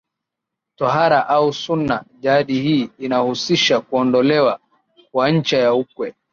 [0.75, 4.59] Tohara au Sunna jadi hii inahusisha kuondolewa
[5.11, 6.13] kwa ncha ya uke